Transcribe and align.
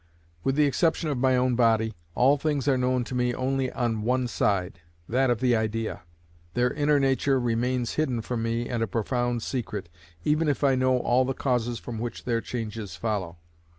With 0.43 0.55
the 0.55 0.65
exception 0.65 1.09
of 1.11 1.19
my 1.19 1.35
own 1.35 1.55
body, 1.55 1.93
all 2.15 2.35
things 2.35 2.67
are 2.67 2.75
known 2.75 3.03
to 3.03 3.13
me 3.13 3.35
only 3.35 3.71
on 3.71 4.01
one 4.01 4.27
side, 4.27 4.79
that 5.07 5.29
of 5.29 5.41
the 5.41 5.55
idea. 5.55 6.01
Their 6.55 6.73
inner 6.73 6.99
nature 6.99 7.39
remains 7.39 7.93
hidden 7.93 8.23
from 8.23 8.41
me 8.41 8.67
and 8.67 8.81
a 8.81 8.87
profound 8.87 9.43
secret, 9.43 9.89
even 10.23 10.47
if 10.47 10.63
I 10.63 10.73
know 10.73 10.97
all 10.97 11.23
the 11.23 11.35
causes 11.35 11.77
from 11.77 11.99
which 11.99 12.23
their 12.23 12.41
changes 12.41 12.95
follow. 12.95 13.37